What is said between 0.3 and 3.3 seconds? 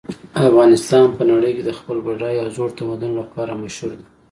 افغانستان په نړۍ کې د خپل بډایه او زوړ تمدن